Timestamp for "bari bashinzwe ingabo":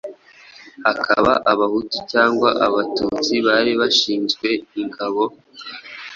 3.47-5.23